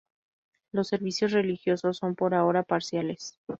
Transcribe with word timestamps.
Los 0.71 0.87
servicios 0.87 1.31
religiosos 1.31 1.97
son 1.97 2.15
por 2.15 2.33
ahora 2.33 2.63
parciales. 2.63 3.37